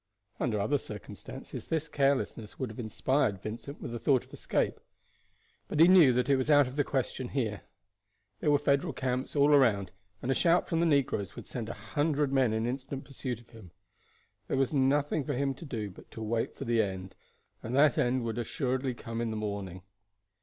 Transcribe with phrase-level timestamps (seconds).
[0.39, 4.79] Under other circumstances this carelessness would have inspired Vincent with the thought of escape,
[5.67, 7.61] but he knew that it was out of the question here.
[8.39, 11.75] There were Federal camps all round and a shout from the negroes would send a
[11.93, 13.69] hundred men in instant pursuit of him.
[14.47, 17.13] There was nothing for him to do but to wait for the end,
[17.61, 19.83] and that end would assuredly come in the morning.